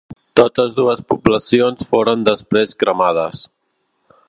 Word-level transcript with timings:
Totes 0.39 0.71
dues 0.79 1.03
poblacions 1.11 1.85
foren 1.91 2.25
després 2.31 2.75
cremades. 2.85 3.45